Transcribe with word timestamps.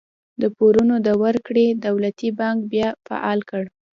د 0.41 0.43
پورونو 0.57 0.95
د 1.07 1.09
ورکړې 1.23 1.65
دولتي 1.85 2.29
بانک 2.39 2.59
بیا 2.71 2.89
فعال 3.07 3.39
کړ. 3.49 3.63